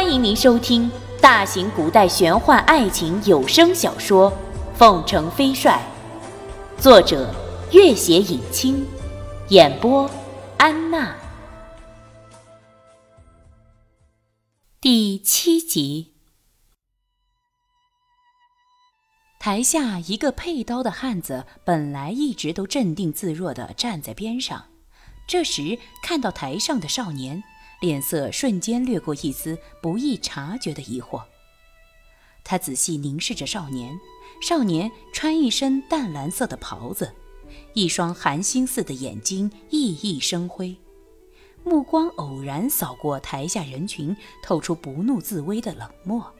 [0.00, 0.88] 欢迎您收听
[1.20, 4.30] 大型古代玄幻爱情有声小说
[4.76, 5.82] 《凤城飞帅》，
[6.80, 7.34] 作者：
[7.72, 8.86] 月写影清，
[9.48, 10.08] 演播：
[10.56, 11.16] 安娜。
[14.80, 16.14] 第七集。
[19.40, 24.66] 台下一个佩刀的汉子本来一直都镇定自若地站在边上，
[25.26, 27.42] 这时看到台上的少年。
[27.80, 31.22] 脸色瞬间掠过一丝不易察觉的疑惑。
[32.44, 33.98] 他仔细凝视着少年，
[34.40, 37.14] 少年穿一身淡蓝色的袍子，
[37.74, 40.76] 一双寒星似的眼睛熠熠生辉，
[41.62, 46.34] 目光偶然扫过台下人群，透出不怒自威的冷漠。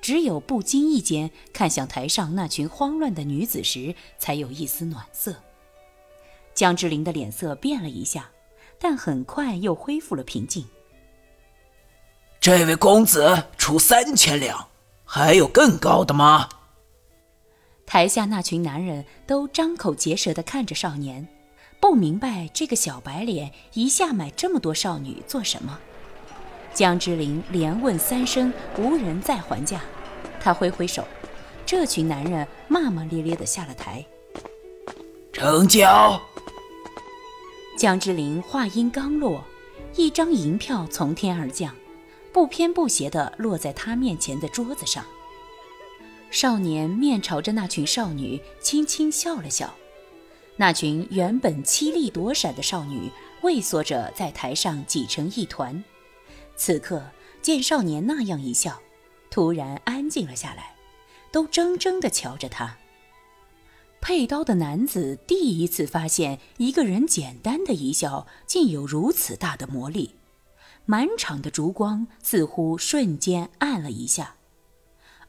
[0.00, 5.36] 只有不经意间看向台上那群慌乱的女子时，才有一丝暖色。
[6.54, 8.30] 江之琳的脸色变了一下。
[8.82, 10.66] 但很快又恢复了平静。
[12.40, 14.66] 这位公子出三千两，
[15.04, 16.48] 还有更高的吗？
[17.86, 21.28] 台下那群男人都张口结舌地看着少年，
[21.78, 25.78] 不明白这个小白脸一下买这么多少女做什么。
[26.74, 29.80] 江之琳连问三声，无人再还价。
[30.40, 31.06] 他挥挥手，
[31.64, 34.04] 这群男人骂骂咧咧地下了台。
[35.32, 36.20] 成交。
[37.82, 39.42] 江之琳话音刚落，
[39.96, 41.74] 一张银票从天而降，
[42.32, 45.04] 不偏不斜地落在他面前的桌子上。
[46.30, 49.74] 少年面朝着那群少女，轻轻笑了笑。
[50.54, 53.10] 那群原本凄厉躲闪的少女，
[53.42, 55.82] 畏缩着在台上挤成一团。
[56.54, 57.02] 此刻
[57.40, 58.80] 见少年那样一笑，
[59.28, 60.76] 突然安静了下来，
[61.32, 62.76] 都怔怔地瞧着他。
[64.02, 70.16] 佩刀的男子第一次发现，一个人简单的一笑竟有如此大的魔力。
[70.84, 74.34] 满场的烛光似乎瞬间暗了一下，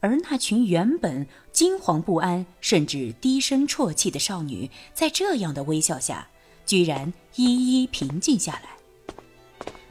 [0.00, 6.26] 而那群原本惊惶不安，甚至低声啜泣的少女，在这样的微笑下，
[6.66, 8.70] 居然一一平静下来。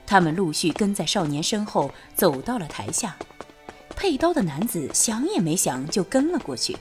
[0.05, 3.15] 他们陆续跟在少年身后走到了台下，
[3.95, 6.75] 佩刀的男子想也没想就跟了过去。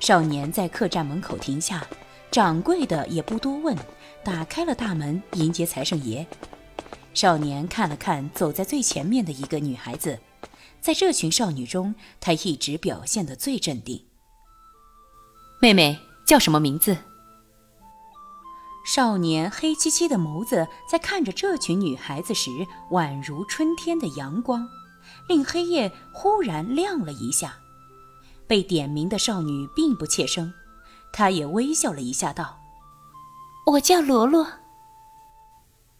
[0.00, 1.86] 少年在客栈门口停下，
[2.30, 3.76] 掌柜的也不多问，
[4.24, 6.26] 打开了大门迎接财神爷。
[7.12, 10.18] 少年看了看走在最前面的一个女孩子，
[10.80, 14.02] 在这群少女中，她一直表现得最镇定。
[15.60, 16.96] 妹妹叫什么名字？
[18.86, 22.50] 少年黑漆漆的眸子在看着这群女孩子时，
[22.90, 24.66] 宛如春天的阳光，
[25.28, 27.59] 令黑夜忽然亮了一下。
[28.50, 30.52] 被点名的少女并不怯生，
[31.12, 32.58] 她也微笑了一下，道
[33.74, 34.44] ：“我叫罗罗。”“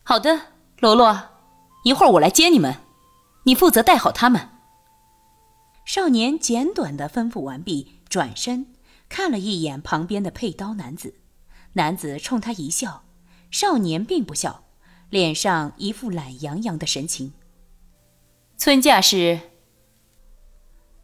[0.03, 0.49] 好的，
[0.81, 1.29] 罗罗，
[1.85, 2.79] 一会儿我来接你们，
[3.45, 4.49] 你负责带好他们。”
[5.87, 8.75] 少年简短的吩咐完毕，转身
[9.09, 11.21] 看了一眼旁边的佩刀男子，
[11.75, 13.05] 男子冲他一笑，
[13.53, 14.65] 少年并不笑，
[15.09, 17.33] 脸上一副懒洋洋的神情。
[18.57, 19.50] 村架是。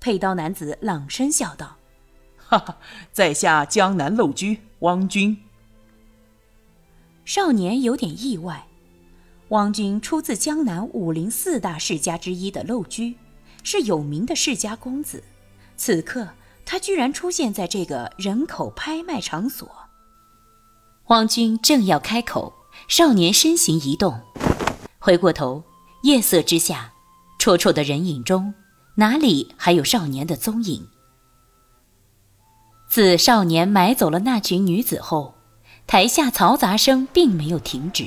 [0.06, 1.78] 佩刀男子朗声笑道
[2.38, 2.78] ：“哈哈，
[3.10, 5.36] 在下江南陋居汪军。”
[7.26, 8.68] 少年有点意外，
[9.48, 13.16] 汪军出自江南武林四大世家之一的陋居，
[13.64, 15.24] 是有名的世家公子。
[15.76, 16.28] 此刻
[16.64, 19.68] 他居然出现在这个人口拍卖场所。
[21.06, 22.54] 汪军正要开口，
[22.86, 24.20] 少年身形一动，
[25.00, 25.64] 回过头，
[26.04, 26.92] 夜色之下，
[27.40, 28.54] 绰绰的人影中。
[28.98, 30.86] 哪里还有少年的踪影？
[32.88, 35.34] 自少年买走了那群女子后，
[35.86, 38.06] 台下嘈杂声并没有停止，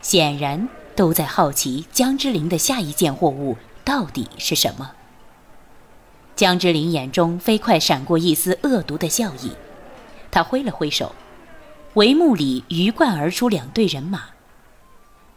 [0.00, 4.92] 显然都在好奇江之琳的下一件货物到底是什么。
[6.34, 9.52] 江之琳眼中飞快闪过一丝恶毒的笑意，
[10.30, 11.14] 他挥了挥手，
[11.92, 14.30] 帷幕里鱼贯而出两队人马，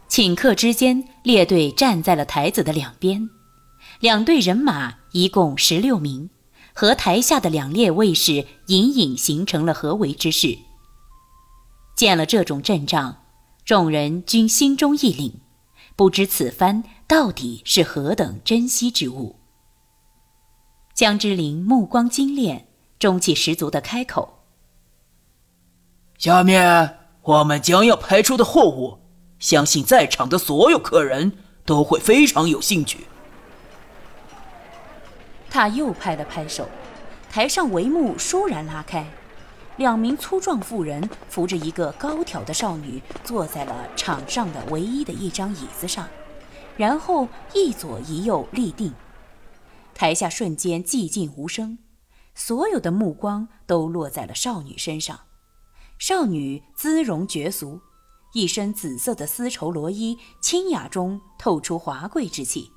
[0.08, 3.28] 顷刻之间，列队站在了台子的两边。
[4.00, 6.30] 两队人马一共十六名，
[6.74, 10.58] 和台下的两列卫士隐隐形成了合围之势。
[11.96, 13.22] 见了这种阵仗，
[13.64, 15.34] 众人均心中一凛，
[15.96, 19.36] 不知此番到底是何等珍稀之物。
[20.92, 24.44] 江之琳目光精炼，中气十足的开口
[26.18, 28.98] ：“下面我们将要拍出的货物，
[29.38, 33.06] 相信在场的所有客人都会非常有兴趣。”
[35.54, 36.68] 他又拍了拍手，
[37.30, 39.08] 台上帷幕倏然拉开，
[39.76, 46.08] 两名粗壮妇人扶着一个高挑的少女，坐在了场上的唯一的一张椅子上，
[46.76, 48.92] 然后一左一右立定。
[49.94, 51.78] 台下瞬间寂静无声，
[52.34, 55.20] 所有的目光都落在了少女身上。
[56.00, 57.80] 少女姿容绝俗，
[58.32, 62.72] 一身紫色的丝绸罗衣，清雅中透出华贵之气。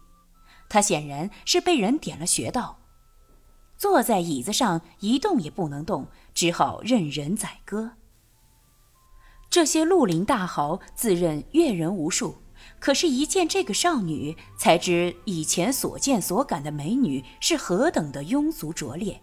[0.70, 2.80] 他显然是被人点了穴道，
[3.78, 7.92] 坐在椅子上一动也不能动，只好任人宰割。
[9.50, 12.42] 这些绿林大豪自认阅人无数，
[12.80, 19.22] 可是，一见这个少女，才知以前所见所感的美女是何等的庸俗拙劣。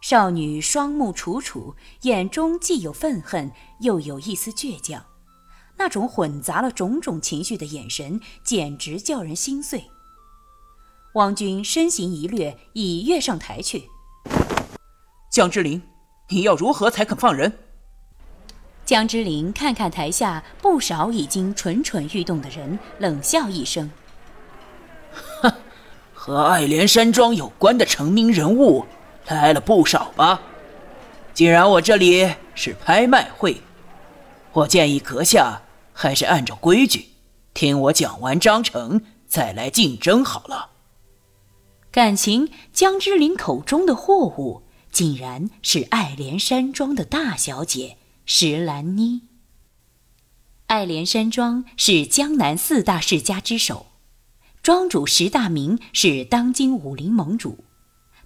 [0.00, 5.04] 少女双目楚楚，眼中既有愤恨，又有一丝倔强，
[5.78, 9.90] 那种混杂了种种情绪的眼神，简直叫人心碎。
[11.14, 13.84] 王军身形一掠，已跃上台去。
[15.30, 15.80] 江之琳，
[16.28, 17.52] 你要如何才肯放人？
[18.84, 23.88] 江之琳看看台下不少已经蠢蠢欲动的人，冷笑一声
[25.40, 25.52] ：“哼，
[26.12, 28.84] 和爱莲山庄有关的成名人物
[29.28, 30.40] 来了不少吧？
[31.32, 33.60] 既然我这里是拍卖会，
[34.52, 35.62] 我建议阁下
[35.92, 37.06] 还是按照规矩，
[37.54, 40.70] 听我讲完章程再来竞争好了。”
[41.94, 47.98] 感情江之琳口中的货物，竟然是爱莲山庄的大小姐。
[48.26, 49.22] 石兰妮，
[50.66, 53.86] 爱莲山庄是江南四大世家之首，
[54.60, 57.62] 庄主石大明是当今武林盟主。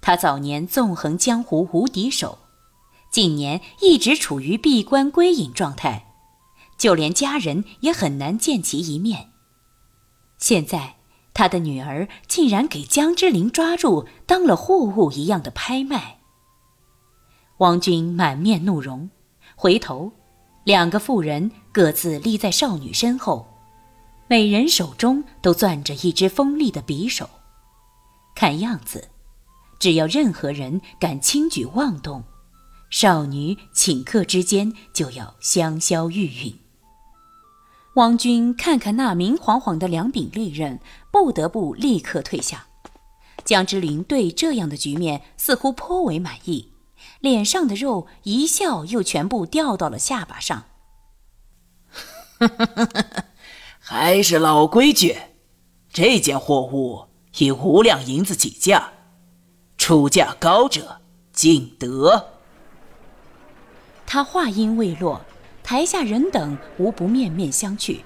[0.00, 2.38] 他早年纵横江湖无敌手，
[3.12, 6.14] 近年一直处于闭关归隐状态，
[6.78, 9.28] 就连家人也很难见其一面。
[10.38, 10.94] 现在
[11.38, 16.18] 他的女儿竟然给江之琳抓住，当了货物一样的拍卖。
[17.58, 19.08] 王军满面怒容。
[19.54, 20.10] 回头，
[20.64, 23.46] 两个妇人各自立在少女身后，
[24.26, 27.30] 每人手中都攥着一支锋利的匕首。
[28.34, 29.06] 看样子，
[29.78, 32.24] 只要任何人敢轻举妄动，
[32.90, 36.54] 少女顷刻之间就要香消玉殒。
[37.98, 40.78] 王军看看那明晃晃的两柄利刃，
[41.10, 42.66] 不得不立刻退下。
[43.44, 46.74] 江之琳对这样的局面似乎颇为满意。
[47.18, 50.66] 脸上的肉一笑，又全部掉到了下巴上。
[53.80, 55.16] 还是老规矩，
[55.92, 57.06] 这件货物
[57.38, 58.92] 以五两银子起价，
[59.76, 61.00] 出价高者
[61.32, 62.28] 尽得。
[64.06, 65.20] 他话音未落，
[65.68, 68.00] 台下人等无不面面相觑。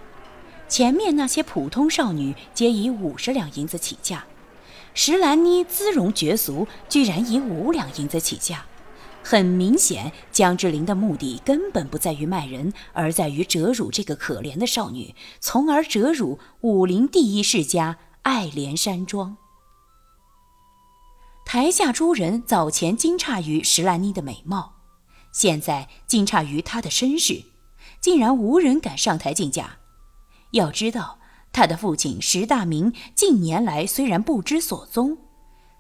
[0.69, 4.25] 前面那些普通少女皆以五十两银子起价，
[4.95, 8.65] 石兰妮姿容绝俗，居然以五两银子起价。
[9.23, 19.37] 很明显，江之琳的目的根本不在于卖人，而在于折辱这个可怜的少女，从而折辱武林第一世家爱莲山庄。
[21.45, 24.81] 台下诸人早前惊诧于石兰妮的美貌，
[25.31, 27.45] 现在惊诧于她的身世，
[28.03, 29.79] 竟然无人敢上台竞价。
[30.51, 31.19] 要知道，
[31.53, 35.17] 他的父亲石大明近年来虽然不知所踪，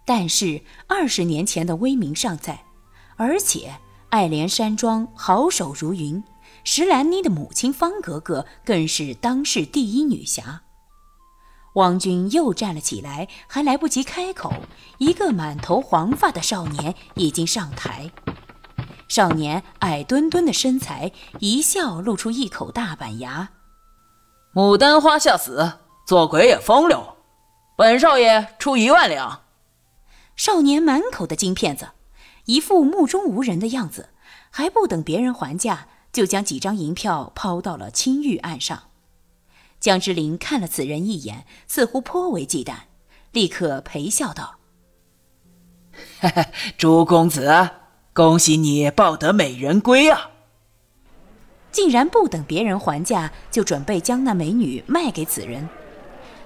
[0.06, 2.64] 但是二十年前的威名尚在。
[3.16, 3.74] 而且，
[4.08, 6.24] 爱莲山庄好手如云，
[6.64, 10.62] 石兰妮的母亲方格格更是当世第一女侠。
[11.74, 14.52] 王军又站了起来，还来不及开口，
[14.98, 18.10] 一个满头黄发的少年已经上台。
[19.12, 23.50] 少年矮墩墩的身材，一笑露出一口大板牙
[24.56, 27.18] ：“牡丹花下死，做鬼也风流。
[27.76, 29.42] 本少爷出一万两。”
[30.34, 31.90] 少年满口的金片子。
[32.46, 34.08] 一副目中无人的样子，
[34.48, 38.84] 还不等别人还价，就将几张银票抛到了青玉案上。
[39.78, 42.76] 江之琳看了此人一眼，似乎颇为忌惮，
[43.32, 44.56] 立刻陪笑道
[46.78, 47.68] ：“朱公子，
[48.12, 50.30] 恭喜你抱得美人归啊！”
[51.72, 55.68] 竟然不等别人还价，就准备将那美女卖给此人。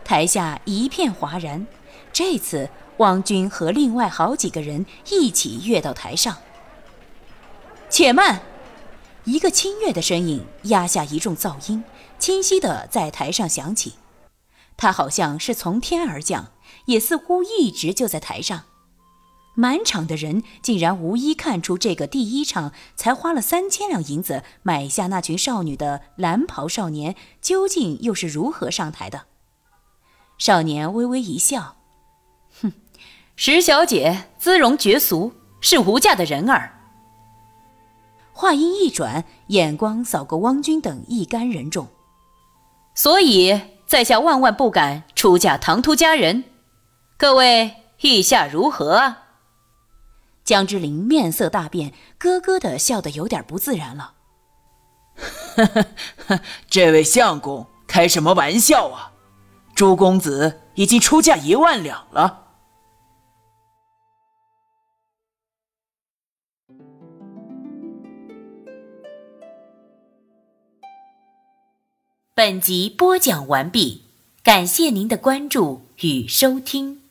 [0.04, 1.66] 台下一片哗然，
[2.12, 2.68] 这次。
[2.98, 6.38] 汪军和另外好几个人一起跃到台上。
[7.90, 8.40] 且慢！
[9.24, 11.84] 一个清越的声音压下一众噪音，
[12.18, 13.96] 清晰的在台上响起。
[14.78, 16.52] 他好像是从天而降，
[16.86, 18.62] 也似乎一直就在台上。
[19.56, 29.22] 满场的人竟然无一看出这个第一场才花了三千两银子买下那群少女的蓝袍少年，究竟又是如何上台的？
[30.38, 31.76] 少年微微一笑，
[32.60, 32.72] 哼。
[33.34, 36.72] 石小姐姿容绝俗，是无价的人儿。
[38.32, 41.88] 话音一转，眼光扫过汪军等一干人众，
[42.94, 46.44] 所以在下万万不敢出嫁唐突佳人。
[47.16, 49.25] 各位意下如何啊？
[50.46, 54.14] 江之琳面色大变，咯咯的笑得有点不自然了。
[56.70, 59.12] 这位相公开什么玩笑啊？
[59.74, 62.44] 朱公子已经出价一万两了。
[72.34, 74.04] 本集播讲完毕，
[74.44, 77.05] 感谢您的关注与收听。